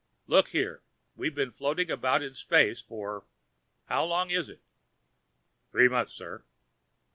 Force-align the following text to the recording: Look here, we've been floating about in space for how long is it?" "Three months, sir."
Look 0.25 0.47
here, 0.47 0.81
we've 1.15 1.35
been 1.35 1.51
floating 1.51 1.91
about 1.91 2.23
in 2.23 2.33
space 2.33 2.81
for 2.81 3.23
how 3.85 4.03
long 4.05 4.31
is 4.31 4.49
it?" 4.49 4.61
"Three 5.69 5.89
months, 5.89 6.13
sir." 6.13 6.43